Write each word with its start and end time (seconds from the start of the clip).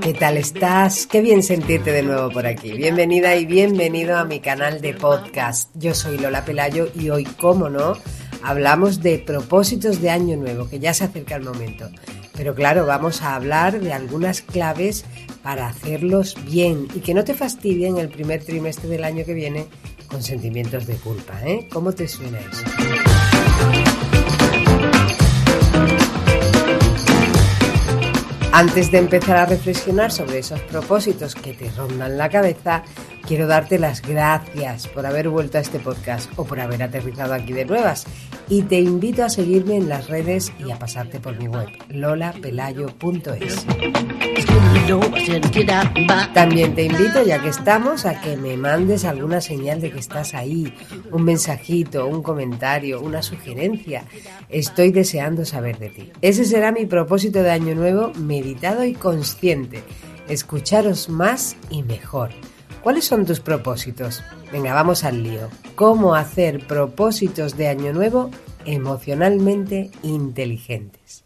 ¿Qué 0.00 0.14
tal 0.14 0.36
estás? 0.36 1.08
Qué 1.08 1.20
bien 1.20 1.42
sentirte 1.42 1.90
de 1.90 2.04
nuevo 2.04 2.30
por 2.30 2.46
aquí. 2.46 2.70
Bienvenida 2.70 3.34
y 3.34 3.46
bienvenido 3.46 4.16
a 4.16 4.24
mi 4.24 4.38
canal 4.38 4.80
de 4.80 4.94
podcast. 4.94 5.70
Yo 5.74 5.92
soy 5.92 6.16
Lola 6.16 6.44
Pelayo 6.44 6.88
y 6.94 7.10
hoy, 7.10 7.24
cómo 7.24 7.68
no, 7.68 7.94
hablamos 8.44 9.02
de 9.02 9.18
propósitos 9.18 10.00
de 10.00 10.10
año 10.10 10.36
nuevo, 10.36 10.68
que 10.68 10.78
ya 10.78 10.94
se 10.94 11.02
acerca 11.02 11.34
el 11.34 11.42
momento. 11.42 11.90
Pero 12.38 12.54
claro, 12.54 12.86
vamos 12.86 13.20
a 13.20 13.34
hablar 13.34 13.80
de 13.80 13.92
algunas 13.92 14.42
claves 14.42 15.04
para 15.42 15.66
hacerlos 15.66 16.36
bien 16.46 16.86
y 16.94 17.00
que 17.00 17.12
no 17.12 17.24
te 17.24 17.34
fastidien 17.34 17.98
el 17.98 18.08
primer 18.08 18.44
trimestre 18.44 18.88
del 18.88 19.02
año 19.02 19.24
que 19.24 19.34
viene 19.34 19.66
con 20.06 20.22
sentimientos 20.22 20.86
de 20.86 20.94
culpa. 20.94 21.40
¿eh? 21.44 21.68
¿Cómo 21.72 21.92
te 21.92 22.06
suena 22.06 22.38
eso? 22.38 22.62
Antes 28.52 28.92
de 28.92 28.98
empezar 28.98 29.36
a 29.36 29.46
reflexionar 29.46 30.12
sobre 30.12 30.38
esos 30.38 30.60
propósitos 30.60 31.34
que 31.34 31.54
te 31.54 31.70
rondan 31.70 32.16
la 32.16 32.28
cabeza, 32.28 32.84
quiero 33.26 33.48
darte 33.48 33.80
las 33.80 34.00
gracias 34.00 34.86
por 34.86 35.06
haber 35.06 35.28
vuelto 35.28 35.58
a 35.58 35.60
este 35.60 35.80
podcast 35.80 36.30
o 36.36 36.44
por 36.44 36.60
haber 36.60 36.84
aterrizado 36.84 37.34
aquí 37.34 37.52
de 37.52 37.64
nuevas. 37.64 38.06
Y 38.50 38.62
te 38.62 38.80
invito 38.80 39.24
a 39.24 39.28
seguirme 39.28 39.76
en 39.76 39.88
las 39.88 40.08
redes 40.08 40.52
y 40.58 40.70
a 40.70 40.78
pasarte 40.78 41.20
por 41.20 41.38
mi 41.38 41.48
web, 41.48 41.68
lolapelayo.es. 41.90 43.66
También 46.32 46.74
te 46.74 46.84
invito, 46.84 47.22
ya 47.22 47.42
que 47.42 47.50
estamos, 47.50 48.06
a 48.06 48.20
que 48.22 48.38
me 48.38 48.56
mandes 48.56 49.04
alguna 49.04 49.42
señal 49.42 49.82
de 49.82 49.90
que 49.90 49.98
estás 49.98 50.32
ahí, 50.32 50.72
un 51.12 51.24
mensajito, 51.24 52.06
un 52.06 52.22
comentario, 52.22 53.02
una 53.02 53.22
sugerencia. 53.22 54.04
Estoy 54.48 54.92
deseando 54.92 55.44
saber 55.44 55.78
de 55.78 55.90
ti. 55.90 56.12
Ese 56.22 56.46
será 56.46 56.72
mi 56.72 56.86
propósito 56.86 57.42
de 57.42 57.50
año 57.50 57.74
nuevo, 57.74 58.12
meditado 58.14 58.82
y 58.84 58.94
consciente. 58.94 59.82
Escucharos 60.26 61.10
más 61.10 61.56
y 61.68 61.82
mejor. 61.82 62.30
¿Cuáles 62.82 63.04
son 63.04 63.26
tus 63.26 63.40
propósitos? 63.40 64.22
Venga, 64.52 64.72
vamos 64.72 65.04
al 65.04 65.22
lío. 65.22 65.48
¿Cómo 65.74 66.14
hacer 66.14 66.66
propósitos 66.66 67.56
de 67.56 67.68
año 67.68 67.92
nuevo 67.92 68.30
emocionalmente 68.64 69.90
inteligentes? 70.02 71.24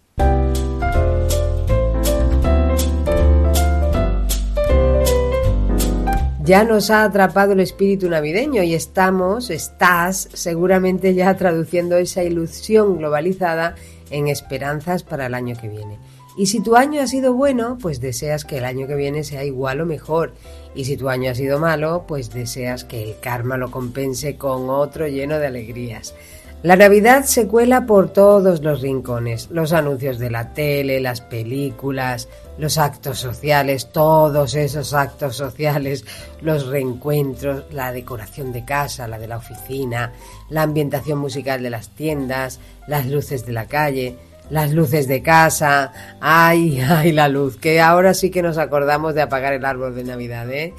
Ya 6.44 6.64
nos 6.64 6.90
ha 6.90 7.04
atrapado 7.04 7.52
el 7.52 7.60
espíritu 7.60 8.08
navideño 8.08 8.64
y 8.64 8.74
estamos, 8.74 9.48
estás 9.50 10.28
seguramente 10.32 11.14
ya 11.14 11.36
traduciendo 11.36 11.96
esa 11.98 12.24
ilusión 12.24 12.98
globalizada 12.98 13.76
en 14.10 14.26
esperanzas 14.26 15.04
para 15.04 15.26
el 15.26 15.34
año 15.34 15.54
que 15.60 15.68
viene. 15.68 15.98
Y 16.36 16.46
si 16.46 16.60
tu 16.60 16.76
año 16.76 17.02
ha 17.02 17.06
sido 17.06 17.34
bueno, 17.34 17.76
pues 17.80 18.00
deseas 18.00 18.44
que 18.44 18.58
el 18.58 18.64
año 18.64 18.86
que 18.86 18.94
viene 18.94 19.22
sea 19.22 19.44
igual 19.44 19.80
o 19.80 19.86
mejor. 19.86 20.32
Y 20.74 20.86
si 20.86 20.96
tu 20.96 21.08
año 21.08 21.30
ha 21.30 21.34
sido 21.34 21.58
malo, 21.58 22.04
pues 22.08 22.32
deseas 22.32 22.84
que 22.84 23.02
el 23.02 23.20
karma 23.20 23.56
lo 23.56 23.70
compense 23.70 24.36
con 24.36 24.70
otro 24.70 25.06
lleno 25.08 25.38
de 25.38 25.46
alegrías. 25.46 26.14
La 26.62 26.76
Navidad 26.76 27.24
se 27.24 27.48
cuela 27.48 27.86
por 27.86 28.10
todos 28.10 28.62
los 28.62 28.82
rincones, 28.82 29.48
los 29.50 29.72
anuncios 29.72 30.20
de 30.20 30.30
la 30.30 30.54
tele, 30.54 31.00
las 31.00 31.20
películas, 31.20 32.28
los 32.56 32.78
actos 32.78 33.18
sociales, 33.18 33.90
todos 33.90 34.54
esos 34.54 34.94
actos 34.94 35.34
sociales, 35.34 36.04
los 36.40 36.68
reencuentros, 36.68 37.64
la 37.72 37.90
decoración 37.90 38.52
de 38.52 38.64
casa, 38.64 39.08
la 39.08 39.18
de 39.18 39.26
la 39.26 39.38
oficina, 39.38 40.12
la 40.50 40.62
ambientación 40.62 41.18
musical 41.18 41.64
de 41.64 41.70
las 41.70 41.88
tiendas, 41.88 42.60
las 42.86 43.06
luces 43.06 43.44
de 43.44 43.52
la 43.52 43.66
calle, 43.66 44.16
las 44.52 44.74
luces 44.74 45.08
de 45.08 45.22
casa, 45.22 45.92
ay, 46.20 46.78
ay, 46.88 47.10
la 47.10 47.28
luz, 47.28 47.56
que 47.56 47.80
ahora 47.80 48.14
sí 48.14 48.30
que 48.30 48.42
nos 48.42 48.58
acordamos 48.58 49.14
de 49.14 49.22
apagar 49.22 49.54
el 49.54 49.64
árbol 49.64 49.94
de 49.96 50.04
Navidad, 50.04 50.48
¿eh? 50.52 50.74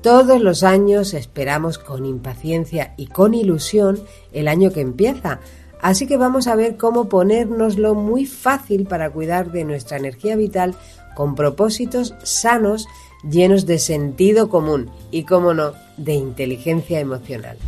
Todos 0.00 0.40
los 0.40 0.62
años 0.62 1.12
esperamos 1.12 1.76
con 1.76 2.06
impaciencia 2.06 2.94
y 2.96 3.08
con 3.08 3.34
ilusión 3.34 4.00
el 4.32 4.46
año 4.46 4.70
que 4.70 4.80
empieza. 4.80 5.40
Así 5.82 6.06
que 6.06 6.16
vamos 6.16 6.46
a 6.46 6.54
ver 6.54 6.76
cómo 6.76 7.08
ponérnoslo 7.08 7.96
muy 7.96 8.24
fácil 8.24 8.86
para 8.86 9.10
cuidar 9.10 9.50
de 9.50 9.64
nuestra 9.64 9.96
energía 9.96 10.36
vital 10.36 10.76
con 11.16 11.34
propósitos 11.34 12.14
sanos, 12.22 12.86
llenos 13.28 13.66
de 13.66 13.80
sentido 13.80 14.48
común 14.48 14.88
y, 15.10 15.24
como 15.24 15.52
no, 15.52 15.72
de 15.96 16.14
inteligencia 16.14 17.00
emocional. 17.00 17.58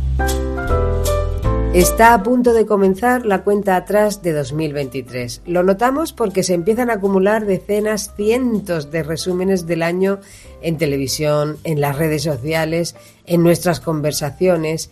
Está 1.73 2.13
a 2.13 2.21
punto 2.21 2.51
de 2.51 2.65
comenzar 2.65 3.25
la 3.25 3.45
cuenta 3.45 3.77
atrás 3.77 4.21
de 4.21 4.33
2023. 4.33 5.43
Lo 5.45 5.63
notamos 5.63 6.11
porque 6.11 6.43
se 6.43 6.53
empiezan 6.53 6.89
a 6.89 6.95
acumular 6.95 7.45
decenas, 7.45 8.11
cientos 8.17 8.91
de 8.91 9.03
resúmenes 9.03 9.65
del 9.67 9.81
año 9.81 10.19
en 10.61 10.77
televisión, 10.77 11.59
en 11.63 11.79
las 11.79 11.97
redes 11.97 12.23
sociales, 12.23 12.97
en 13.25 13.41
nuestras 13.41 13.79
conversaciones. 13.79 14.89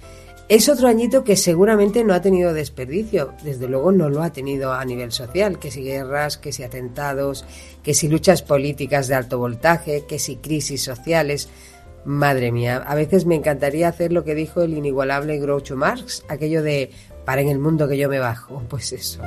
Es 0.47 0.69
otro 0.69 0.87
añito 0.87 1.25
que 1.25 1.35
seguramente 1.35 2.05
no 2.05 2.13
ha 2.13 2.21
tenido 2.21 2.53
desperdicio, 2.53 3.33
desde 3.43 3.67
luego 3.67 3.91
no 3.91 4.09
lo 4.09 4.23
ha 4.23 4.31
tenido 4.31 4.71
a 4.71 4.85
nivel 4.85 5.11
social, 5.11 5.59
que 5.59 5.71
si 5.71 5.83
guerras, 5.83 6.37
que 6.37 6.53
si 6.53 6.63
atentados, 6.63 7.43
que 7.83 7.93
si 7.93 8.07
luchas 8.07 8.41
políticas 8.41 9.09
de 9.09 9.15
alto 9.15 9.37
voltaje, 9.37 10.05
que 10.07 10.17
si 10.17 10.37
crisis 10.37 10.81
sociales. 10.81 11.49
Madre 12.05 12.51
mía, 12.51 12.83
a 12.85 12.95
veces 12.95 13.25
me 13.25 13.35
encantaría 13.35 13.87
hacer 13.87 14.11
lo 14.11 14.23
que 14.23 14.35
dijo 14.35 14.61
el 14.61 14.73
inigualable 14.73 15.37
Groucho 15.37 15.75
Marx, 15.75 16.23
aquello 16.27 16.63
de 16.63 16.91
para 17.25 17.41
en 17.41 17.49
el 17.49 17.59
mundo 17.59 17.87
que 17.87 17.97
yo 17.97 18.09
me 18.09 18.19
bajo, 18.19 18.63
pues 18.69 18.93
eso. 18.93 19.21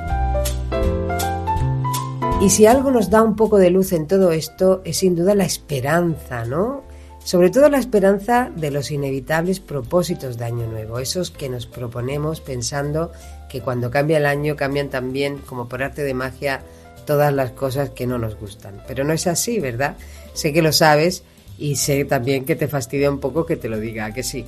Y 2.41 2.49
si 2.49 2.65
algo 2.65 2.91
nos 2.91 3.09
da 3.09 3.21
un 3.21 3.35
poco 3.35 3.57
de 3.57 3.69
luz 3.69 3.93
en 3.93 4.05
todo 4.05 4.31
esto 4.31 4.81
es 4.83 4.97
sin 4.97 5.15
duda 5.15 5.33
la 5.33 5.45
esperanza, 5.45 6.43
¿no? 6.43 6.83
Sobre 7.23 7.49
todo 7.49 7.69
la 7.69 7.77
esperanza 7.77 8.51
de 8.53 8.69
los 8.69 8.91
inevitables 8.91 9.61
propósitos 9.61 10.37
de 10.37 10.43
Año 10.43 10.67
Nuevo, 10.67 10.99
esos 10.99 11.31
que 11.31 11.47
nos 11.47 11.67
proponemos 11.67 12.41
pensando 12.41 13.13
que 13.49 13.61
cuando 13.61 13.89
cambia 13.89 14.17
el 14.17 14.25
año 14.25 14.57
cambian 14.57 14.89
también, 14.89 15.37
como 15.37 15.69
por 15.69 15.83
arte 15.83 16.03
de 16.03 16.13
magia, 16.13 16.61
todas 17.05 17.33
las 17.33 17.51
cosas 17.51 17.91
que 17.91 18.07
no 18.07 18.17
nos 18.17 18.35
gustan. 18.37 18.81
Pero 18.87 19.05
no 19.05 19.13
es 19.13 19.25
así, 19.27 19.59
¿verdad? 19.61 19.95
Sé 20.33 20.51
que 20.51 20.61
lo 20.61 20.73
sabes 20.73 21.23
y 21.63 21.77
sé 21.77 22.03
también 22.03 22.43
que 22.43 22.57
te 22.57 22.67
fastidia 22.67 23.09
un 23.09 23.21
poco 23.21 23.45
que 23.45 23.55
te 23.55 23.69
lo 23.69 23.79
diga, 23.79 24.13
que 24.13 24.21
sí. 24.21 24.45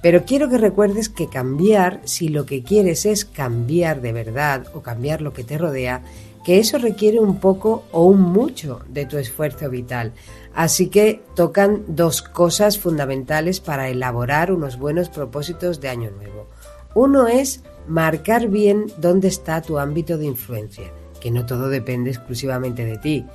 Pero 0.00 0.24
quiero 0.24 0.48
que 0.48 0.56
recuerdes 0.56 1.10
que 1.10 1.28
cambiar, 1.28 2.00
si 2.04 2.28
lo 2.28 2.46
que 2.46 2.62
quieres 2.62 3.04
es 3.04 3.26
cambiar 3.26 4.00
de 4.00 4.14
verdad 4.14 4.66
o 4.72 4.80
cambiar 4.80 5.20
lo 5.20 5.34
que 5.34 5.44
te 5.44 5.58
rodea, 5.58 6.02
que 6.46 6.58
eso 6.58 6.78
requiere 6.78 7.20
un 7.20 7.40
poco 7.40 7.84
o 7.92 8.04
un 8.04 8.22
mucho 8.22 8.80
de 8.88 9.04
tu 9.04 9.18
esfuerzo 9.18 9.68
vital. 9.68 10.14
Así 10.54 10.88
que 10.88 11.20
tocan 11.34 11.82
dos 11.88 12.22
cosas 12.22 12.78
fundamentales 12.78 13.60
para 13.60 13.90
elaborar 13.90 14.50
unos 14.50 14.78
buenos 14.78 15.10
propósitos 15.10 15.82
de 15.82 15.90
año 15.90 16.10
nuevo. 16.10 16.48
Uno 16.94 17.26
es 17.26 17.60
marcar 17.86 18.48
bien 18.48 18.86
dónde 18.96 19.28
está 19.28 19.60
tu 19.60 19.78
ámbito 19.78 20.16
de 20.16 20.24
influencia, 20.24 20.90
que 21.20 21.30
no 21.30 21.44
todo 21.44 21.68
depende 21.68 22.08
exclusivamente 22.08 22.86
de 22.86 22.96
ti. 22.96 23.26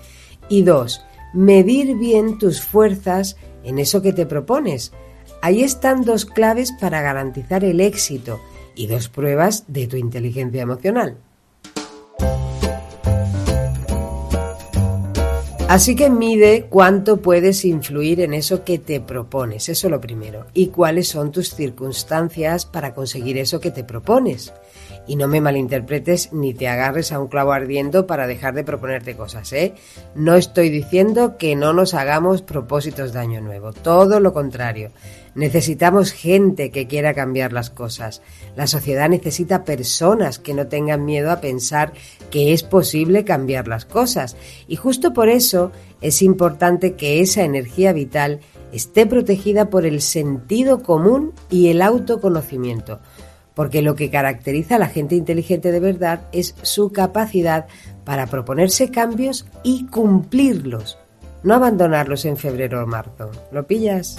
Y 0.49 0.63
dos, 0.63 1.01
medir 1.33 1.97
bien 1.97 2.37
tus 2.37 2.61
fuerzas 2.61 3.37
en 3.63 3.79
eso 3.79 4.01
que 4.01 4.13
te 4.13 4.25
propones. 4.25 4.91
Ahí 5.41 5.63
están 5.63 6.03
dos 6.03 6.25
claves 6.25 6.71
para 6.79 7.01
garantizar 7.01 7.63
el 7.63 7.79
éxito 7.79 8.39
y 8.75 8.87
dos 8.87 9.09
pruebas 9.09 9.65
de 9.67 9.87
tu 9.87 9.97
inteligencia 9.97 10.61
emocional. 10.61 11.17
Así 15.71 15.95
que 15.95 16.09
mide 16.09 16.65
cuánto 16.69 17.21
puedes 17.21 17.63
influir 17.63 18.19
en 18.19 18.33
eso 18.33 18.65
que 18.65 18.77
te 18.77 18.99
propones, 18.99 19.69
eso 19.69 19.87
lo 19.87 20.01
primero, 20.01 20.47
y 20.53 20.67
cuáles 20.67 21.07
son 21.07 21.31
tus 21.31 21.55
circunstancias 21.55 22.65
para 22.65 22.93
conseguir 22.93 23.37
eso 23.37 23.61
que 23.61 23.71
te 23.71 23.85
propones. 23.85 24.51
Y 25.07 25.15
no 25.15 25.27
me 25.27 25.41
malinterpretes 25.41 26.31
ni 26.31 26.53
te 26.53 26.67
agarres 26.67 27.11
a 27.11 27.19
un 27.19 27.27
clavo 27.27 27.51
ardiendo 27.51 28.07
para 28.07 28.27
dejar 28.27 28.53
de 28.53 28.63
proponerte 28.63 29.15
cosas, 29.15 29.51
¿eh? 29.51 29.73
No 30.15 30.35
estoy 30.35 30.69
diciendo 30.69 31.37
que 31.37 31.55
no 31.55 31.73
nos 31.73 31.93
hagamos 31.93 32.41
propósitos 32.41 33.11
de 33.11 33.19
año 33.19 33.41
nuevo, 33.41 33.73
todo 33.73 34.19
lo 34.19 34.33
contrario. 34.33 34.91
Necesitamos 35.33 36.11
gente 36.11 36.71
que 36.71 36.87
quiera 36.87 37.13
cambiar 37.13 37.53
las 37.53 37.69
cosas. 37.69 38.21
La 38.55 38.67
sociedad 38.67 39.09
necesita 39.09 39.63
personas 39.63 40.39
que 40.39 40.53
no 40.53 40.67
tengan 40.67 41.05
miedo 41.05 41.31
a 41.31 41.39
pensar 41.39 41.93
que 42.29 42.51
es 42.51 42.63
posible 42.63 43.23
cambiar 43.23 43.67
las 43.67 43.85
cosas. 43.85 44.35
Y 44.67 44.75
justo 44.75 45.13
por 45.13 45.29
eso 45.29 45.71
es 46.01 46.21
importante 46.21 46.93
que 46.95 47.21
esa 47.21 47.43
energía 47.43 47.93
vital 47.93 48.41
esté 48.73 49.05
protegida 49.05 49.69
por 49.69 49.85
el 49.85 50.01
sentido 50.01 50.83
común 50.83 51.33
y 51.49 51.69
el 51.69 51.81
autoconocimiento. 51.81 52.99
Porque 53.53 53.81
lo 53.81 53.95
que 53.95 54.09
caracteriza 54.09 54.75
a 54.75 54.79
la 54.79 54.87
gente 54.87 55.15
inteligente 55.15 55.71
de 55.71 55.79
verdad 55.79 56.21
es 56.31 56.55
su 56.61 56.91
capacidad 56.91 57.67
para 58.03 58.27
proponerse 58.27 58.91
cambios 58.91 59.45
y 59.63 59.87
cumplirlos, 59.87 60.97
no 61.43 61.55
abandonarlos 61.55 62.25
en 62.25 62.37
febrero 62.37 62.83
o 62.83 62.87
marzo. 62.87 63.31
¿Lo 63.51 63.67
pillas? 63.67 64.17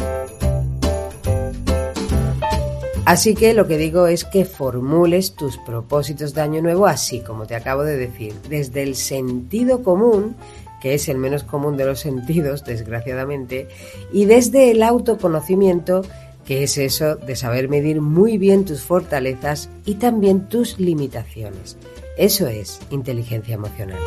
Así 3.04 3.34
que 3.34 3.52
lo 3.52 3.66
que 3.66 3.78
digo 3.78 4.06
es 4.06 4.24
que 4.24 4.44
formules 4.44 5.34
tus 5.34 5.58
propósitos 5.58 6.34
de 6.34 6.40
año 6.40 6.62
nuevo 6.62 6.86
así 6.86 7.20
como 7.20 7.46
te 7.46 7.56
acabo 7.56 7.82
de 7.82 7.96
decir, 7.96 8.32
desde 8.48 8.84
el 8.84 8.94
sentido 8.94 9.82
común, 9.82 10.36
que 10.80 10.94
es 10.94 11.08
el 11.08 11.18
menos 11.18 11.42
común 11.42 11.76
de 11.76 11.84
los 11.84 11.98
sentidos, 11.98 12.64
desgraciadamente, 12.66 13.66
y 14.12 14.26
desde 14.26 14.70
el 14.70 14.84
autoconocimiento, 14.84 16.02
que 16.44 16.62
es 16.62 16.78
eso 16.78 17.16
de 17.16 17.36
saber 17.36 17.68
medir 17.68 18.00
muy 18.00 18.38
bien 18.38 18.64
tus 18.64 18.82
fortalezas 18.82 19.68
y 19.84 19.94
también 19.94 20.48
tus 20.48 20.78
limitaciones. 20.78 21.76
Eso 22.16 22.46
es 22.46 22.80
inteligencia 22.90 23.54
emocional. 23.54 23.98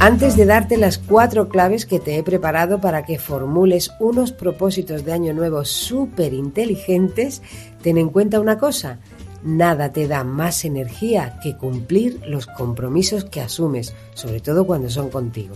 Antes 0.00 0.36
de 0.36 0.44
darte 0.44 0.76
las 0.76 0.98
cuatro 0.98 1.48
claves 1.48 1.86
que 1.86 1.98
te 1.98 2.18
he 2.18 2.22
preparado 2.22 2.78
para 2.80 3.06
que 3.06 3.18
formules 3.18 3.90
unos 4.00 4.32
propósitos 4.32 5.04
de 5.04 5.12
año 5.12 5.32
nuevo 5.32 5.64
súper 5.64 6.34
inteligentes, 6.34 7.40
ten 7.82 7.96
en 7.96 8.10
cuenta 8.10 8.38
una 8.38 8.58
cosa, 8.58 8.98
nada 9.42 9.92
te 9.92 10.06
da 10.06 10.22
más 10.22 10.66
energía 10.66 11.38
que 11.42 11.56
cumplir 11.56 12.20
los 12.26 12.46
compromisos 12.46 13.24
que 13.24 13.40
asumes, 13.40 13.94
sobre 14.12 14.40
todo 14.40 14.66
cuando 14.66 14.90
son 14.90 15.08
contigo. 15.08 15.54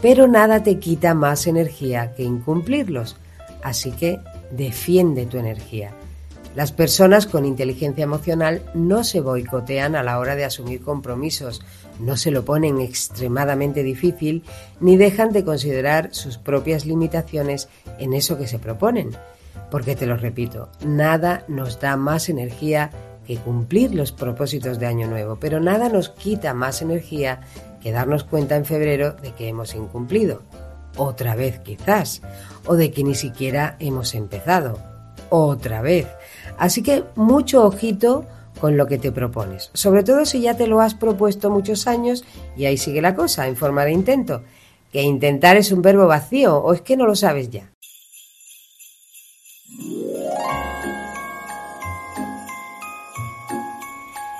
Pero 0.00 0.26
nada 0.26 0.62
te 0.62 0.78
quita 0.78 1.14
más 1.14 1.46
energía 1.46 2.14
que 2.14 2.22
incumplirlos, 2.22 3.16
así 3.62 3.92
que 3.92 4.20
defiende 4.50 5.26
tu 5.26 5.38
energía. 5.38 5.92
Las 6.56 6.72
personas 6.72 7.26
con 7.26 7.44
inteligencia 7.44 8.04
emocional 8.04 8.62
no 8.72 9.04
se 9.04 9.20
boicotean 9.20 9.94
a 9.94 10.02
la 10.02 10.18
hora 10.18 10.36
de 10.36 10.46
asumir 10.46 10.80
compromisos, 10.80 11.60
no 12.00 12.16
se 12.16 12.30
lo 12.30 12.46
ponen 12.46 12.80
extremadamente 12.80 13.82
difícil 13.82 14.42
ni 14.80 14.96
dejan 14.96 15.32
de 15.32 15.44
considerar 15.44 16.08
sus 16.14 16.38
propias 16.38 16.86
limitaciones 16.86 17.68
en 17.98 18.14
eso 18.14 18.38
que 18.38 18.46
se 18.46 18.58
proponen. 18.58 19.10
Porque 19.70 19.96
te 19.96 20.06
lo 20.06 20.16
repito, 20.16 20.70
nada 20.82 21.44
nos 21.46 21.78
da 21.78 21.98
más 21.98 22.30
energía 22.30 22.90
que 23.26 23.36
cumplir 23.36 23.94
los 23.94 24.12
propósitos 24.12 24.78
de 24.78 24.86
Año 24.86 25.08
Nuevo, 25.08 25.36
pero 25.38 25.60
nada 25.60 25.90
nos 25.90 26.08
quita 26.08 26.54
más 26.54 26.80
energía 26.80 27.40
que 27.82 27.92
darnos 27.92 28.24
cuenta 28.24 28.56
en 28.56 28.64
febrero 28.64 29.12
de 29.12 29.32
que 29.32 29.48
hemos 29.48 29.74
incumplido. 29.74 30.42
Otra 30.96 31.34
vez 31.34 31.60
quizás, 31.60 32.22
o 32.66 32.74
de 32.74 32.90
que 32.90 33.04
ni 33.04 33.14
siquiera 33.14 33.76
hemos 33.78 34.14
empezado. 34.14 34.78
Otra 35.28 35.82
vez. 35.82 36.06
Así 36.58 36.82
que 36.82 37.04
mucho 37.14 37.64
ojito 37.64 38.24
con 38.60 38.76
lo 38.76 38.86
que 38.86 38.98
te 38.98 39.12
propones, 39.12 39.70
sobre 39.74 40.02
todo 40.02 40.24
si 40.24 40.40
ya 40.40 40.56
te 40.56 40.66
lo 40.66 40.80
has 40.80 40.94
propuesto 40.94 41.50
muchos 41.50 41.86
años 41.86 42.24
y 42.56 42.64
ahí 42.64 42.78
sigue 42.78 43.02
la 43.02 43.14
cosa, 43.14 43.46
en 43.46 43.56
forma 43.56 43.84
de 43.84 43.92
intento. 43.92 44.42
Que 44.92 45.02
intentar 45.02 45.56
es 45.56 45.72
un 45.72 45.82
verbo 45.82 46.06
vacío 46.06 46.56
o 46.56 46.72
es 46.72 46.80
que 46.80 46.96
no 46.96 47.06
lo 47.06 47.14
sabes 47.14 47.50
ya. 47.50 47.70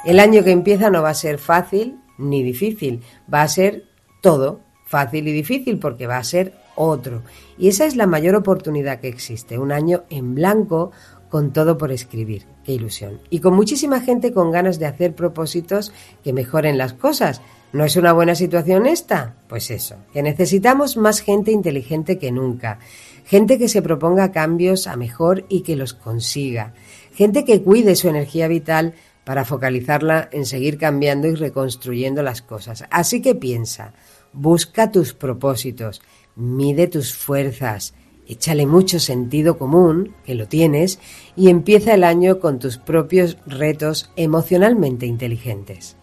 El 0.07 0.21
año 0.21 0.45
que 0.45 0.53
empieza 0.53 0.89
no 0.89 1.03
va 1.03 1.11
a 1.11 1.15
ser 1.15 1.39
fácil 1.39 1.99
ni 2.17 2.43
difícil, 2.43 3.03
va 3.33 3.43
a 3.43 3.49
ser 3.49 3.85
todo 4.23 4.61
fácil 4.87 5.29
y 5.29 5.33
difícil 5.33 5.79
porque 5.79 6.07
va 6.07 6.17
a 6.17 6.25
ser 6.25 6.55
otro. 6.77 7.23
Y 7.59 7.69
esa 7.69 7.85
es 7.85 7.97
la 7.97 8.07
mayor 8.07 8.37
oportunidad 8.37 9.01
que 9.01 9.09
existe, 9.09 9.59
un 9.59 9.73
año 9.73 10.05
en 10.09 10.35
blanco 10.35 10.93
con 11.29 11.53
todo 11.53 11.77
por 11.77 11.93
escribir. 11.93 12.47
Qué 12.65 12.73
ilusión. 12.73 13.21
Y 13.29 13.41
con 13.41 13.55
muchísima 13.55 14.01
gente 14.01 14.33
con 14.33 14.51
ganas 14.51 14.79
de 14.79 14.87
hacer 14.87 15.15
propósitos 15.15 15.93
que 16.25 16.33
mejoren 16.33 16.79
las 16.79 16.95
cosas. 16.95 17.43
¿No 17.73 17.85
es 17.85 17.97
una 17.97 18.13
buena 18.13 18.35
situación 18.35 18.87
esta? 18.87 19.35
Pues 19.49 19.71
eso, 19.71 19.97
que 20.13 20.23
necesitamos 20.23 20.97
más 20.97 21.21
gente 21.21 21.51
inteligente 21.51 22.19
que 22.19 22.33
nunca. 22.33 22.79
Gente 23.25 23.59
que 23.59 23.69
se 23.69 23.83
proponga 23.83 24.31
cambios 24.31 24.87
a 24.87 24.97
mejor 24.97 25.45
y 25.49 25.61
que 25.63 25.77
los 25.77 25.95
consiga. 25.95 26.75
Gente 27.13 27.45
que 27.45 27.63
cuide 27.63 27.97
su 27.97 28.09
energía 28.09 28.47
vital 28.47 28.95
para 29.25 29.45
focalizarla 29.45 30.29
en 30.31 30.47
seguir 30.47 30.79
cambiando 30.79 31.27
y 31.27 31.35
reconstruyendo 31.35 32.23
las 32.23 32.43
cosas. 32.43 32.85
Así 32.91 33.21
que 33.21 33.35
piensa, 33.35 33.93
busca 34.37 34.93
tus 34.93 35.13
propósitos, 35.13 36.01
mide 36.37 36.87
tus 36.87 37.15
fuerzas, 37.15 37.95
Échale 38.29 38.67
mucho 38.67 38.99
sentido 38.99 39.57
común, 39.57 40.15
que 40.25 40.35
lo 40.35 40.49
tienes, 40.49 40.99
y 41.37 41.49
empieza 41.49 41.95
el 41.95 42.03
año 42.03 42.41
con 42.41 42.59
tus 42.59 42.77
propios 42.77 43.37
retos 43.47 44.11
emocionalmente 44.17 45.07
inteligentes. 45.07 45.97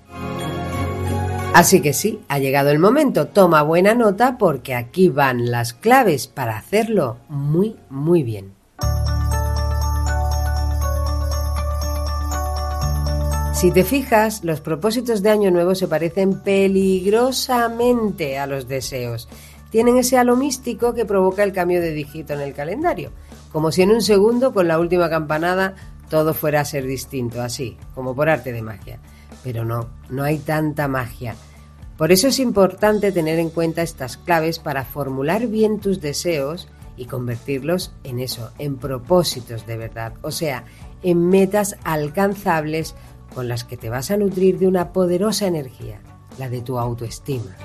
Así 1.53 1.81
que 1.81 1.94
sí, 1.94 2.21
ha 2.30 2.39
llegado 2.39 2.71
el 2.71 2.80
momento. 2.80 3.27
Toma 3.27 3.62
buena 3.62 3.94
nota 3.94 4.38
porque 4.38 4.74
aquí 4.74 5.09
van 5.09 5.51
las 5.51 5.74
claves 5.74 6.27
para 6.27 6.57
hacerlo 6.57 7.18
muy, 7.27 7.75
muy 7.89 8.24
bien. 8.24 8.53
Si 13.63 13.71
te 13.71 13.86
fijas, 13.86 14.44
los 14.44 14.60
propósitos 14.60 15.21
de 15.21 15.30
Año 15.30 15.50
Nuevo 15.50 15.74
se 15.74 15.88
parecen 15.88 16.42
peligrosamente 16.42 18.38
a 18.38 18.45
los 18.45 18.68
deseos 18.68 19.30
tienen 19.69 19.98
ese 19.98 20.18
halo 20.18 20.36
místico 20.36 20.94
que 20.94 21.06
provoca 21.06 21.44
el 21.44 21.54
cambio 21.54 21.80
de 21.80 21.94
dígito 21.94 22.33
en 22.33 22.42
el 22.42 22.54
calendario, 22.54 23.12
como 23.54 23.71
si 23.71 23.83
en 23.83 23.92
un 23.92 24.01
segundo 24.01 24.54
con 24.54 24.68
la 24.68 24.80
última 24.80 25.10
campanada 25.10 25.75
todo 26.10 26.33
fuera 26.33 26.60
a 26.60 26.65
ser 26.65 26.86
distinto, 26.86 27.42
así, 27.42 27.77
como 27.95 28.13
por 28.13 28.27
arte 28.30 28.51
de 28.51 28.62
magia. 28.62 29.00
Pero 29.45 29.63
no, 29.63 29.88
no 30.10 30.24
hay 30.24 30.39
tanta 30.39 30.89
magia. 30.89 31.33
Por 31.98 32.12
eso 32.12 32.27
es 32.27 32.39
importante 32.39 33.13
tener 33.13 33.39
en 33.39 33.50
cuenta 33.50 33.81
estas 33.81 34.18
claves 34.18 34.60
para 34.60 34.83
formular 34.83 35.48
bien 35.48 35.80
tus 35.80 36.01
deseos 36.01 36.68
y 36.98 37.06
convertirlos 37.06 37.94
en 38.04 38.19
eso, 38.19 38.51
en 38.60 38.75
propósitos 38.75 39.65
de 39.65 39.77
verdad, 39.77 40.15
o 40.21 40.31
sea, 40.31 40.65
en 41.01 41.30
metas 41.30 41.77
alcanzables 41.83 42.95
con 43.33 43.47
las 43.47 43.63
que 43.63 43.77
te 43.77 43.89
vas 43.89 44.12
a 44.12 44.18
nutrir 44.18 44.59
de 44.59 44.68
una 44.68 44.94
poderosa 44.94 45.47
energía, 45.47 46.00
la 46.38 46.50
de 46.50 46.62
tu 46.62 46.80
autoestima. 46.80 47.56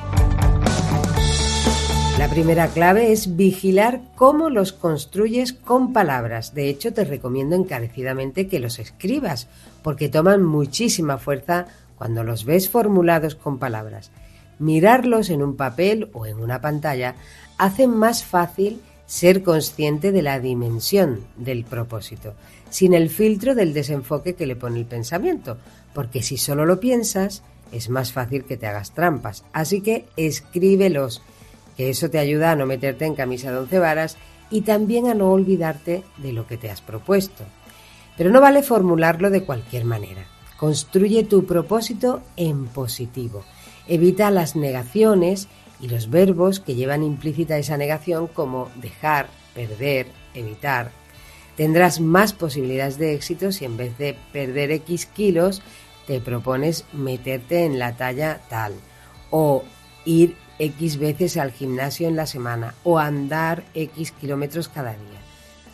La 2.19 2.29
primera 2.29 2.67
clave 2.67 3.13
es 3.13 3.37
vigilar 3.37 4.01
cómo 4.17 4.51
los 4.51 4.73
construyes 4.73 5.53
con 5.53 5.93
palabras. 5.93 6.53
De 6.53 6.69
hecho, 6.69 6.93
te 6.93 7.05
recomiendo 7.05 7.55
encarecidamente 7.55 8.49
que 8.49 8.59
los 8.59 8.81
escribas, 8.81 9.47
porque 9.85 10.09
toman 10.09 10.43
muchísima 10.43 11.19
fuerza 11.19 11.67
cuando 11.97 12.25
los 12.25 12.45
ves 12.45 12.69
formulados 12.69 13.37
con 13.37 13.59
palabras. 13.59 14.11
Mirarlos 14.59 15.31
en 15.31 15.43
un 15.43 15.57
papel 15.57 16.11
o 16.13 16.27
en 16.27 16.41
una 16.41 16.61
pantalla 16.61 17.15
hace 17.57 17.87
más 17.87 18.25
fácil 18.25 18.81
ser 19.09 19.43
consciente 19.43 20.13
de 20.13 20.21
la 20.21 20.39
dimensión 20.39 21.25
del 21.39 21.65
propósito, 21.65 22.35
sin 22.69 22.93
el 22.93 23.09
filtro 23.09 23.55
del 23.55 23.73
desenfoque 23.73 24.35
que 24.35 24.47
le 24.47 24.55
pone 24.55 24.79
el 24.79 24.85
pensamiento, 24.85 25.57
porque 25.95 26.23
si 26.23 26.37
solo 26.37 26.67
lo 26.67 26.79
piensas, 26.79 27.43
es 27.73 27.89
más 27.89 28.13
fácil 28.13 28.45
que 28.45 28.59
te 28.59 28.67
hagas 28.67 28.93
trampas. 28.93 29.45
Así 29.55 29.81
que 29.81 30.05
escríbelos 30.19 31.23
que 31.79 31.89
eso 31.89 32.11
te 32.11 32.19
ayuda 32.19 32.51
a 32.51 32.57
no 32.57 32.67
meterte 32.67 33.07
en 33.07 33.15
camisa 33.15 33.51
de 33.51 33.59
once 33.59 33.79
varas 33.79 34.19
y 34.51 34.61
también 34.61 35.09
a 35.09 35.15
no 35.15 35.33
olvidarte 35.33 36.03
de 36.19 36.33
lo 36.33 36.47
que 36.47 36.59
te 36.59 36.71
has 36.71 36.83
propuesto. 36.83 37.45
Pero 38.19 38.31
no 38.31 38.43
vale 38.43 38.63
formularlo 38.63 39.31
de 39.31 39.43
cualquier 39.43 39.87
manera. 39.87 40.27
Construye 40.59 41.25
tu 41.25 41.47
propósito 41.47 42.21
en 42.37 42.67
positivo. 42.67 43.43
Evita 43.87 44.31
las 44.31 44.55
negaciones 44.55 45.49
y 45.81 45.89
los 45.89 46.11
verbos 46.11 46.61
que 46.61 46.75
llevan 46.75 47.03
implícita 47.03 47.59
esa 47.59 47.77
negación 47.77 48.27
como 48.27 48.71
dejar, 48.77 49.29
perder, 49.55 50.07
evitar. 50.35 50.91
Tendrás 51.57 52.01
más 52.01 52.33
posibilidades 52.33 52.99
de 52.99 53.15
éxito 53.15 53.53
si 53.53 53.65
en 53.65 53.77
vez 53.77 53.97
de 53.99 54.17
perder 54.33 54.71
X 54.71 55.07
kilos 55.07 55.63
te 56.07 56.21
propones 56.21 56.85
meterte 56.93 57.65
en 57.65 57.79
la 57.79 57.97
talla 57.97 58.41
tal 58.49 58.73
o 59.31 59.65
ir 60.05 60.37
X 60.59 60.99
veces 60.99 61.37
al 61.37 61.53
gimnasio 61.53 62.09
en 62.09 62.17
la 62.17 62.27
semana 62.27 62.75
o 62.83 62.99
andar 62.99 63.65
X 63.75 64.13
kilómetros 64.13 64.69
cada 64.69 64.93
día. 64.93 65.21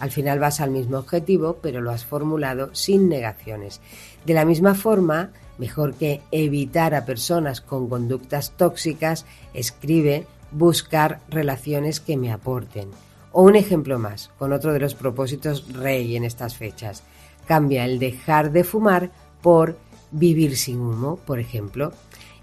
Al 0.00 0.10
final 0.10 0.38
vas 0.38 0.60
al 0.60 0.70
mismo 0.70 0.98
objetivo, 0.98 1.58
pero 1.62 1.80
lo 1.80 1.90
has 1.90 2.04
formulado 2.04 2.74
sin 2.74 3.08
negaciones. 3.08 3.80
De 4.26 4.34
la 4.34 4.44
misma 4.44 4.74
forma, 4.74 5.30
mejor 5.58 5.94
que 5.94 6.22
evitar 6.30 6.94
a 6.94 7.04
personas 7.04 7.60
con 7.60 7.88
conductas 7.88 8.52
tóxicas, 8.52 9.26
escribe 9.52 10.26
buscar 10.50 11.20
relaciones 11.28 12.00
que 12.00 12.16
me 12.16 12.32
aporten. 12.32 12.90
O 13.32 13.42
un 13.42 13.56
ejemplo 13.56 13.98
más, 13.98 14.30
con 14.38 14.52
otro 14.52 14.72
de 14.72 14.80
los 14.80 14.94
propósitos 14.94 15.72
rey 15.72 16.16
en 16.16 16.24
estas 16.24 16.56
fechas. 16.56 17.02
Cambia 17.46 17.84
el 17.84 17.98
dejar 17.98 18.52
de 18.52 18.64
fumar 18.64 19.10
por 19.42 19.78
vivir 20.12 20.56
sin 20.56 20.78
humo, 20.78 21.16
por 21.16 21.40
ejemplo. 21.40 21.92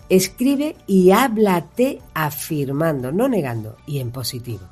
Escribe 0.10 0.76
y 0.88 1.12
háblate 1.12 2.02
afirmando, 2.14 3.12
no 3.12 3.30
negando, 3.30 3.78
y 3.88 4.00
en 4.00 4.12
positivo. 4.12 4.68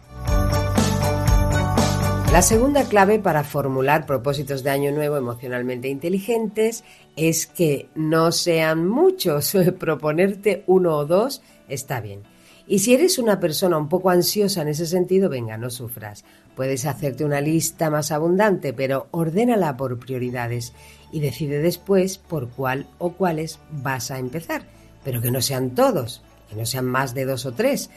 La 2.31 2.43
segunda 2.43 2.83
clave 2.83 3.17
para 3.17 3.43
formular 3.43 4.05
propósitos 4.05 4.62
de 4.62 4.69
año 4.69 4.91
nuevo 4.91 5.17
emocionalmente 5.17 5.89
inteligentes 5.89 6.83
es 7.15 7.48
que 7.48 7.89
no 7.95 8.31
sean 8.31 8.88
muchos. 8.88 9.57
Proponerte 9.79 10.63
uno 10.67 10.95
o 10.95 11.05
dos 11.07 11.41
está 11.67 12.01
bien. 12.01 12.21
Y 12.67 12.79
si 12.79 12.93
eres 12.93 13.17
una 13.17 13.39
persona 13.39 13.79
un 13.79 13.89
poco 13.89 14.12
ansiosa 14.12 14.62
en 14.62 14.67
ese 14.67 14.86
sentido, 14.86 15.27
venga, 15.27 15.57
no 15.57 15.71
sufras. 15.71 16.24
Puedes 16.55 16.86
hacerte 16.86 17.25
una 17.25 17.41
lista 17.41 17.89
más 17.89 18.12
abundante, 18.12 18.74
pero 18.74 19.07
ordénala 19.09 19.75
por 19.75 19.98
prioridades 19.98 20.74
y 21.12 21.21
decide 21.21 21.63
después 21.63 22.19
por 22.19 22.50
cuál 22.50 22.86
o 23.00 23.13
cuáles 23.13 23.57
vas 23.71 24.12
a 24.12 24.19
empezar, 24.19 24.62
pero 25.03 25.19
que 25.19 25.31
no 25.31 25.41
sean 25.41 25.71
todos, 25.71 26.21
que 26.48 26.55
no 26.55 26.67
sean 26.67 26.86
más 26.86 27.15
de 27.15 27.25
dos 27.25 27.48
o 27.48 27.53
tres. 27.53 27.89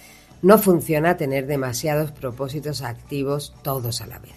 No 0.42 0.58
funciona 0.58 1.16
tener 1.16 1.46
demasiados 1.46 2.10
propósitos 2.10 2.82
activos 2.82 3.54
todos 3.62 4.00
a 4.00 4.08
la 4.08 4.18
vez. 4.18 4.32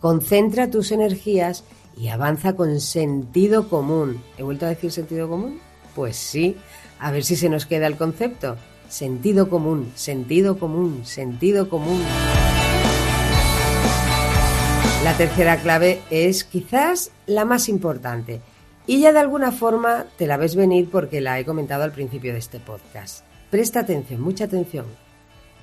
Concentra 0.00 0.70
tus 0.72 0.90
energías 0.90 1.62
y 1.96 2.08
avanza 2.08 2.54
con 2.54 2.80
sentido 2.80 3.68
común. 3.68 4.20
¿He 4.36 4.42
vuelto 4.42 4.66
a 4.66 4.70
decir 4.70 4.90
sentido 4.90 5.28
común? 5.28 5.60
Pues 5.94 6.16
sí, 6.16 6.56
a 6.98 7.12
ver 7.12 7.24
si 7.24 7.36
se 7.36 7.48
nos 7.48 7.64
queda 7.64 7.86
el 7.86 7.96
concepto. 7.96 8.56
Sentido 8.88 9.48
común, 9.48 9.92
sentido 9.94 10.58
común, 10.58 11.02
sentido 11.04 11.68
común. 11.68 12.02
La 15.04 15.16
tercera 15.16 15.58
clave 15.58 16.02
es 16.10 16.42
quizás 16.42 17.12
la 17.26 17.44
más 17.44 17.68
importante 17.68 18.40
y 18.84 19.00
ya 19.00 19.12
de 19.12 19.20
alguna 19.20 19.52
forma 19.52 20.06
te 20.18 20.26
la 20.26 20.36
ves 20.36 20.56
venir 20.56 20.88
porque 20.90 21.20
la 21.20 21.38
he 21.38 21.44
comentado 21.44 21.84
al 21.84 21.92
principio 21.92 22.32
de 22.32 22.40
este 22.40 22.58
podcast. 22.58 23.24
Presta 23.50 23.80
atención, 23.80 24.20
mucha 24.20 24.44
atención. 24.44 25.05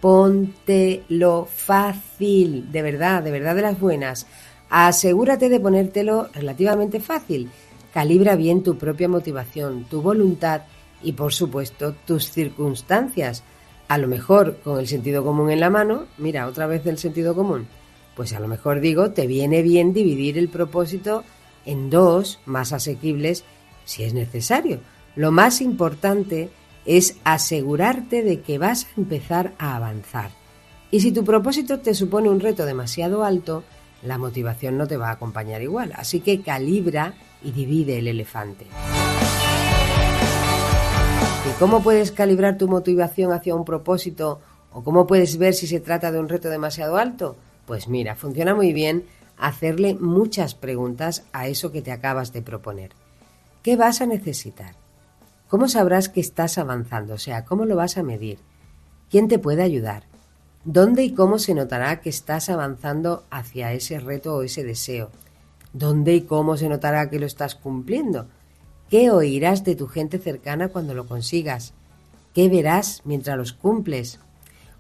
Póntelo 0.04 1.46
fácil, 1.46 2.70
de 2.74 2.82
verdad, 2.82 3.24
de 3.24 3.32
verdad 3.32 3.56
de 3.56 3.62
las 3.62 3.80
buenas. 3.80 4.28
Asegúrate 4.70 5.48
de 5.48 5.62
ponértelo 5.62 6.28
relativamente 6.34 7.00
fácil. 7.00 7.50
Calibra 7.94 8.36
bien 8.36 8.64
tu 8.64 8.78
propia 8.78 9.08
motivación, 9.08 9.86
tu 9.86 10.02
voluntad 10.02 10.64
y 11.02 11.14
por 11.14 11.32
supuesto 11.32 11.96
tus 12.06 12.30
circunstancias. 12.30 13.44
A 13.88 13.98
lo 13.98 14.10
mejor 14.10 14.58
con 14.62 14.78
el 14.78 14.88
sentido 14.88 15.24
común 15.24 15.52
en 15.52 15.62
la 15.62 15.70
mano, 15.70 16.08
mira, 16.18 16.48
otra 16.48 16.68
vez 16.68 16.84
del 16.84 16.98
sentido 16.98 17.34
común 17.34 17.68
pues 18.16 18.34
a 18.34 18.40
lo 18.40 18.48
mejor 18.48 18.80
digo, 18.80 19.12
te 19.12 19.28
viene 19.28 19.62
bien 19.62 19.94
dividir 19.94 20.38
el 20.38 20.50
propósito 20.50 21.24
en 21.66 21.90
dos 21.90 22.40
más 22.46 22.74
asequibles 22.74 23.44
si 23.86 24.04
es 24.04 24.14
necesario. 24.14 24.80
Lo 25.16 25.32
más 25.32 25.62
importante 25.62 26.50
es 26.86 27.18
asegurarte 27.24 28.24
de 28.24 28.42
que 28.42 28.58
vas 28.58 28.86
a 28.86 29.00
empezar 29.00 29.54
a 29.58 29.76
avanzar. 29.76 30.32
Y 30.92 31.00
si 31.00 31.12
tu 31.12 31.24
propósito 31.24 31.80
te 31.80 31.94
supone 31.94 32.30
un 32.30 32.40
reto 32.40 32.66
demasiado 32.66 33.24
alto, 33.24 33.64
la 34.04 34.18
motivación 34.18 34.78
no 34.78 34.88
te 34.88 34.98
va 34.98 35.10
a 35.10 35.14
acompañar 35.14 35.62
igual. 35.62 35.94
Así 35.96 36.20
que 36.20 36.42
calibra 36.42 37.14
y 37.44 37.52
divide 37.52 38.00
el 38.00 38.08
elefante. 38.08 38.66
¿Y 41.50 41.60
cómo 41.60 41.82
puedes 41.82 42.12
calibrar 42.12 42.58
tu 42.58 42.68
motivación 42.68 43.32
hacia 43.32 43.56
un 43.56 43.66
propósito 43.66 44.40
o 44.72 44.84
cómo 44.84 45.08
puedes 45.08 45.38
ver 45.38 45.54
si 45.54 45.68
se 45.68 45.80
trata 45.80 46.12
de 46.12 46.20
un 46.20 46.30
reto 46.30 46.50
demasiado 46.50 46.98
alto? 46.98 47.36
Pues 47.66 47.88
mira, 47.88 48.16
funciona 48.16 48.54
muy 48.54 48.74
bien 48.74 49.06
hacerle 49.38 49.96
muchas 49.96 50.56
preguntas 50.56 51.24
a 51.34 51.48
eso 51.48 51.72
que 51.72 51.82
te 51.82 51.92
acabas 51.92 52.34
de 52.34 52.42
proponer. 52.42 52.92
¿Qué 53.62 53.76
vas 53.76 54.02
a 54.02 54.06
necesitar? 54.06 54.83
¿Cómo 55.54 55.70
sabrás 55.70 56.10
que 56.10 56.20
estás 56.20 56.58
avanzando? 56.58 57.14
O 57.14 57.18
sea, 57.20 57.46
¿cómo 57.46 57.66
lo 57.66 57.76
vas 57.76 58.00
a 58.00 58.02
medir? 58.02 58.40
¿Quién 59.12 59.28
te 59.28 59.38
puede 59.38 59.62
ayudar? 59.62 60.06
¿Dónde 60.66 61.04
y 61.04 61.14
cómo 61.14 61.38
se 61.38 61.54
notará 61.54 62.02
que 62.02 62.10
estás 62.10 62.50
avanzando 62.50 63.24
hacia 63.30 63.72
ese 63.72 64.00
reto 64.00 64.34
o 64.34 64.42
ese 64.42 64.64
deseo? 64.64 65.12
¿Dónde 65.72 66.16
y 66.16 66.22
cómo 66.22 66.58
se 66.58 66.70
notará 66.70 67.08
que 67.12 67.20
lo 67.20 67.28
estás 67.28 67.54
cumpliendo? 67.54 68.26
¿Qué 68.90 69.12
oirás 69.12 69.64
de 69.64 69.76
tu 69.76 69.86
gente 69.86 70.18
cercana 70.18 70.70
cuando 70.70 70.96
lo 70.96 71.06
consigas? 71.06 71.76
¿Qué 72.34 72.50
verás 72.50 73.04
mientras 73.06 73.38
los 73.38 73.54
cumples? 73.54 74.20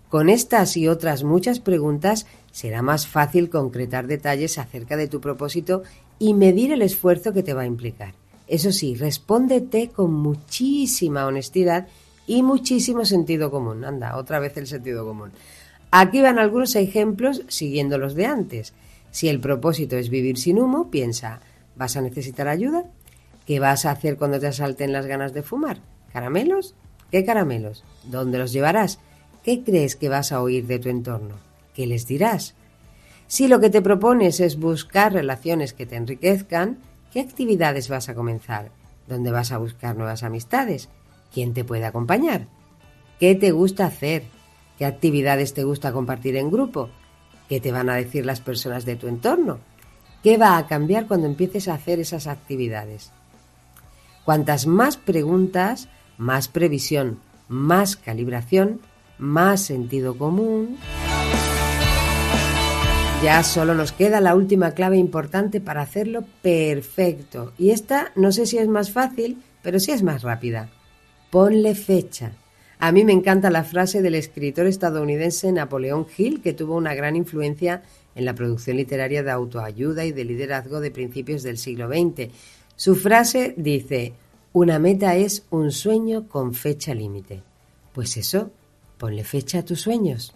Con 0.10 0.28
estas 0.28 0.76
y 0.76 0.88
otras 0.88 1.24
muchas 1.24 1.60
preguntas 1.60 2.26
será 2.52 2.82
más 2.82 3.06
fácil 3.06 3.52
concretar 3.52 4.08
detalles 4.08 4.58
acerca 4.58 4.98
de 4.98 5.08
tu 5.08 5.22
propósito 5.22 5.84
y 6.18 6.34
medir 6.34 6.72
el 6.72 6.82
esfuerzo 6.82 7.32
que 7.32 7.44
te 7.44 7.54
va 7.54 7.62
a 7.62 7.68
implicar. 7.68 8.23
Eso 8.48 8.72
sí, 8.72 8.96
respóndete 8.96 9.90
con 9.90 10.14
muchísima 10.14 11.26
honestidad 11.26 11.88
y 12.28 12.44
muchísimo 12.44 13.06
sentido 13.06 13.52
común. 13.52 13.86
Anda, 13.86 14.18
otra 14.18 14.40
vez 14.40 14.58
el 14.58 14.68
sentido 14.68 15.06
común. 15.06 15.32
Aquí 15.92 16.22
van 16.22 16.40
algunos 16.40 16.76
ejemplos 16.76 17.44
siguiendo 17.48 17.98
los 17.98 18.16
de 18.16 18.26
antes. 18.26 18.74
Si 19.12 19.30
el 19.30 19.40
propósito 19.40 19.96
es 19.96 20.10
vivir 20.10 20.38
sin 20.38 20.60
humo, 20.60 20.90
piensa, 20.90 21.40
¿vas 21.76 21.96
a 21.96 22.02
necesitar 22.02 22.48
ayuda? 22.48 22.86
¿Qué 23.46 23.60
vas 23.60 23.86
a 23.86 23.92
hacer 23.92 24.18
cuando 24.18 24.40
te 24.40 24.48
asalten 24.48 24.92
las 24.92 25.06
ganas 25.06 25.34
de 25.34 25.44
fumar? 25.44 25.80
¿Caramelos? 26.12 26.76
¿Qué 27.12 27.24
caramelos? 27.24 27.84
¿Dónde 28.06 28.40
los 28.40 28.52
llevarás? 28.54 29.00
¿Qué 29.44 29.64
crees 29.64 29.96
que 29.96 30.10
vas 30.10 30.32
a 30.32 30.42
oír 30.42 30.66
de 30.66 30.80
tu 30.80 30.90
entorno? 30.90 31.36
¿Qué 31.76 31.86
les 31.86 32.08
dirás? 32.08 32.56
Si 33.28 33.48
lo 33.48 33.60
que 33.60 33.70
te 33.70 33.82
propones 33.82 34.40
es 34.40 34.60
buscar 34.60 35.14
relaciones 35.14 35.74
que 35.74 35.86
te 35.86 35.96
enriquezcan, 35.96 36.78
¿qué 37.14 37.22
actividades 37.22 37.90
vas 37.90 38.10
a 38.10 38.16
comenzar? 38.16 38.72
¿Dónde 39.08 39.32
vas 39.32 39.52
a 39.52 39.60
buscar 39.60 39.96
nuevas 39.96 40.24
amistades? 40.24 40.90
¿Quién 41.32 41.54
te 41.54 41.64
puede 41.64 41.86
acompañar? 41.86 42.48
¿Qué 43.20 43.36
te 43.36 43.52
gusta 43.52 43.86
hacer? 43.86 44.24
¿Qué 44.80 44.86
actividades 44.86 45.54
te 45.54 45.64
gusta 45.64 45.94
compartir 45.94 46.36
en 46.36 46.50
grupo? 46.50 46.90
¿Qué 47.48 47.60
te 47.60 47.72
van 47.72 47.90
a 47.90 47.96
decir 47.96 48.26
las 48.26 48.42
personas 48.42 48.86
de 48.86 48.96
tu 48.96 49.08
entorno? 49.08 49.60
¿Qué 50.24 50.38
va 50.38 50.58
a 50.58 50.66
cambiar 50.66 51.06
cuando 51.08 51.28
empieces 51.28 51.68
a 51.68 51.76
hacer 51.76 52.00
esas 52.00 52.26
actividades? 52.26 53.12
Cuantas 54.26 54.66
más 54.66 54.98
preguntas, 54.98 55.90
más 56.18 56.48
previsión, 56.48 57.20
más 57.48 57.96
calibración, 57.96 58.82
más 59.20 59.62
sentido 59.62 60.18
común. 60.18 60.78
Ya 63.24 63.42
solo 63.42 63.74
nos 63.74 63.94
queda 63.94 64.20
la 64.20 64.36
última 64.36 64.72
clave 64.72 64.98
importante 64.98 65.62
para 65.62 65.82
hacerlo 65.82 66.26
perfecto. 66.42 67.54
Y 67.58 67.70
esta 67.70 68.12
no 68.18 68.34
sé 68.34 68.46
si 68.46 68.58
es 68.58 68.68
más 68.68 68.92
fácil, 68.92 69.42
pero 69.62 69.80
sí 69.80 69.92
es 69.92 70.04
más 70.04 70.24
rápida. 70.24 70.70
Ponle 71.30 71.74
fecha. 71.74 72.34
A 72.80 72.92
mí 72.92 73.06
me 73.06 73.14
encanta 73.14 73.50
la 73.50 73.64
frase 73.64 74.02
del 74.02 74.16
escritor 74.16 74.68
estadounidense 74.68 75.50
Napoleón 75.54 76.06
Hill, 76.18 76.42
que 76.42 76.52
tuvo 76.52 76.76
una 76.76 76.96
gran 76.96 77.16
influencia 77.16 77.82
en 78.14 78.26
la 78.26 78.36
producción 78.36 78.76
literaria 78.76 79.24
de 79.24 79.32
autoayuda 79.32 80.04
y 80.04 80.12
de 80.12 80.26
liderazgo 80.26 80.82
de 80.82 80.92
principios 80.92 81.44
del 81.44 81.58
siglo 81.58 81.88
XX. 81.88 82.30
Su 82.76 82.94
frase 82.94 83.54
dice, 83.56 84.12
una 84.52 84.80
meta 84.80 85.16
es 85.16 85.46
un 85.50 85.72
sueño 85.72 86.28
con 86.28 86.54
fecha 86.54 86.94
límite. 86.94 87.42
Pues 87.94 88.18
eso, 88.18 88.52
ponle 88.98 89.24
fecha 89.24 89.60
a 89.60 89.66
tus 89.66 89.80
sueños. 89.80 90.36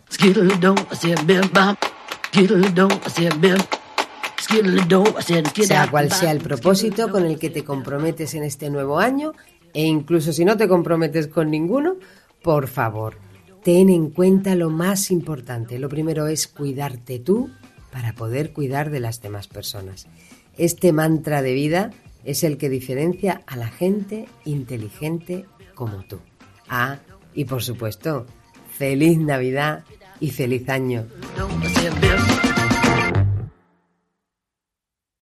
Sea 5.68 5.90
cual 5.90 6.12
sea 6.12 6.32
el 6.32 6.40
propósito 6.40 7.10
con 7.10 7.26
el 7.26 7.40
que 7.40 7.50
te 7.50 7.64
comprometes 7.64 8.34
en 8.34 8.44
este 8.44 8.70
nuevo 8.70 9.00
año, 9.00 9.34
e 9.74 9.84
incluso 9.84 10.32
si 10.32 10.46
no 10.46 10.58
te 10.58 10.68
comprometes 10.68 11.28
con 11.28 11.52
ninguno, 11.52 11.96
por 12.42 12.68
favor, 12.68 13.18
ten 13.64 13.90
en 13.90 14.10
cuenta 14.12 14.56
lo 14.56 14.70
más 14.70 15.12
importante. 15.12 15.80
Lo 15.80 15.90
primero 15.90 16.28
es 16.28 16.48
cuidarte 16.48 17.20
tú 17.20 17.50
para 17.92 18.14
poder 18.14 18.54
cuidar 18.54 18.90
de 18.90 19.00
las 19.00 19.22
demás 19.22 19.48
personas. 19.48 20.08
Este 20.58 20.94
mantra 20.94 21.42
de 21.42 21.54
vida 21.54 21.92
es 22.24 22.44
el 22.44 22.58
que 22.58 22.70
diferencia 22.70 23.42
a 23.48 23.56
la 23.56 23.68
gente 23.68 24.28
inteligente 24.46 25.46
como 25.76 26.04
tú. 26.04 26.20
Ah, 26.70 27.00
y 27.34 27.46
por 27.46 27.64
supuesto, 27.64 28.26
feliz 28.78 29.18
Navidad 29.18 29.84
y 30.20 30.32
feliz 30.32 30.68
año. 30.70 31.06